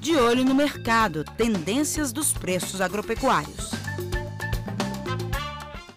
De 0.00 0.16
olho 0.16 0.42
no 0.42 0.54
mercado, 0.54 1.22
tendências 1.36 2.10
dos 2.10 2.32
preços 2.32 2.80
agropecuários. 2.80 3.72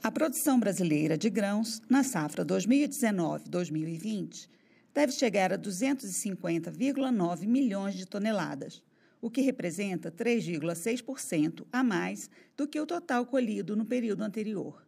A 0.00 0.12
produção 0.12 0.60
brasileira 0.60 1.18
de 1.18 1.28
grãos 1.28 1.82
na 1.90 2.04
safra 2.04 2.46
2019-2020 2.46 4.48
deve 4.94 5.10
chegar 5.10 5.52
a 5.52 5.58
250,9 5.58 7.48
milhões 7.48 7.96
de 7.96 8.06
toneladas, 8.06 8.80
o 9.20 9.28
que 9.28 9.40
representa 9.40 10.12
3,6% 10.12 11.66
a 11.72 11.82
mais 11.82 12.30
do 12.56 12.68
que 12.68 12.80
o 12.80 12.86
total 12.86 13.26
colhido 13.26 13.74
no 13.74 13.84
período 13.84 14.22
anterior. 14.22 14.80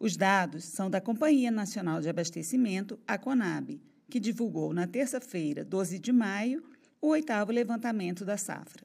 Os 0.00 0.16
dados 0.16 0.64
são 0.64 0.90
da 0.90 1.00
Companhia 1.00 1.52
Nacional 1.52 2.00
de 2.00 2.08
Abastecimento, 2.08 2.98
a 3.06 3.16
CONAB, 3.16 3.80
que 4.10 4.18
divulgou 4.18 4.72
na 4.72 4.88
terça-feira, 4.88 5.64
12 5.64 6.00
de 6.00 6.12
maio, 6.12 6.64
o 7.06 7.10
oitavo 7.10 7.52
levantamento 7.52 8.24
da 8.24 8.36
safra. 8.36 8.84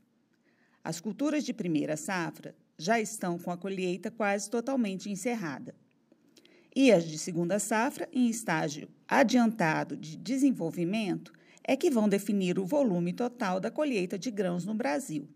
As 0.83 0.99
culturas 0.99 1.43
de 1.43 1.53
primeira 1.53 1.97
safra 1.97 2.55
já 2.77 2.99
estão 2.99 3.39
com 3.39 3.49
a 3.49 3.57
colheita 3.57 4.11
quase 4.11 4.47
totalmente 4.47 5.09
encerrada. 5.09 5.73
E 6.75 6.91
as 6.91 7.03
de 7.03 7.17
segunda 7.17 7.57
safra, 7.57 8.07
em 8.13 8.29
estágio 8.29 8.87
adiantado 9.07 9.97
de 9.97 10.15
desenvolvimento, 10.15 11.33
é 11.63 11.75
que 11.75 11.89
vão 11.89 12.07
definir 12.07 12.59
o 12.59 12.65
volume 12.65 13.11
total 13.11 13.59
da 13.59 13.71
colheita 13.71 14.19
de 14.19 14.29
grãos 14.29 14.65
no 14.65 14.75
Brasil. 14.75 15.27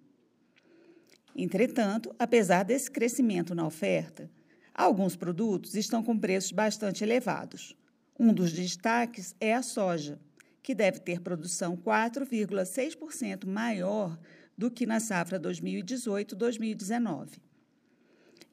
Entretanto, 1.36 2.16
apesar 2.20 2.62
desse 2.62 2.90
crescimento 2.92 3.56
na 3.56 3.66
oferta, 3.66 4.30
alguns 4.72 5.16
produtos 5.16 5.74
estão 5.74 6.04
com 6.04 6.18
preços 6.18 6.52
bastante 6.52 7.04
elevados. 7.04 7.76
Um 8.18 8.32
dos 8.32 8.54
destaques 8.54 9.36
é 9.40 9.56
a 9.56 9.64
soja, 9.64 10.20
que 10.66 10.74
deve 10.74 11.00
ter 11.00 11.22
produção 11.22 11.78
4,6% 11.78 13.46
maior 13.46 14.18
do 14.58 14.72
que 14.72 14.88
na 14.88 15.00
safra 15.00 15.40
2018-2019. 15.40 17.34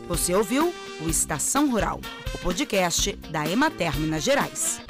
Você 0.07 0.33
ouviu 0.33 0.73
o 1.01 1.09
Estação 1.09 1.69
Rural, 1.69 2.01
o 2.33 2.37
podcast 2.39 3.15
da 3.31 3.47
Emater 3.47 3.97
Minas 3.99 4.23
Gerais. 4.23 4.81